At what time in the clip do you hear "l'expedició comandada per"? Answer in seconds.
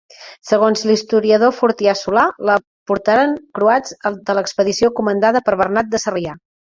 4.39-5.55